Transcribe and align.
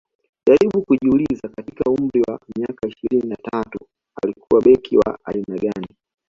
jaribu 0.47 0.81
kujiuliza 0.81 1.49
katika 1.55 1.91
umri 1.91 2.21
wa 2.27 2.39
miaka 2.57 2.87
ishirini 2.87 3.29
na 3.29 3.35
tatu 3.35 3.79
alikuwa 4.23 4.61
beki 4.61 4.97
wa 4.97 5.19
aina 5.25 5.57
gani 5.57 5.87